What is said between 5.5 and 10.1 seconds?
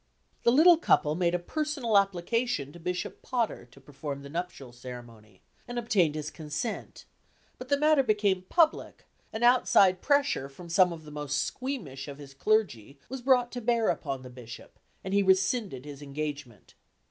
and obtained his consent; but the matter became public, and outside